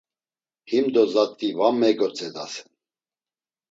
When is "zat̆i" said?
1.13-1.49